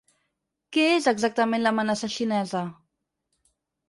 [0.77, 2.63] Què és exactament l’amenaça xinesa?